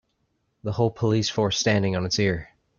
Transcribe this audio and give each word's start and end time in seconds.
The 0.63 0.71
whole 0.71 0.89
police 0.89 1.29
force 1.29 1.59
standing 1.59 1.95
on 1.95 2.07
it's 2.07 2.17
ear. 2.17 2.49